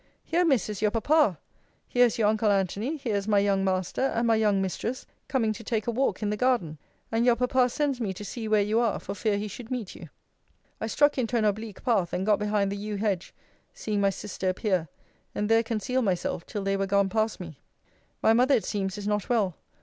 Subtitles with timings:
[0.25, 1.37] Here, Miss, is your papa
[1.87, 5.53] here is your uncle Antony here is my young master and my young mistress, coming
[5.53, 6.79] to take a walk in the garden;
[7.11, 9.93] and your papa sends me to see where you are, for fear he should meet
[9.95, 10.09] you.
[10.79, 13.31] I struck into an oblique path, and got behind the yew hedge,
[13.75, 14.87] seeing my sister appear;
[15.35, 17.59] and there concealed myself till they were gone past me.
[18.23, 19.53] My mother, it seems is not well.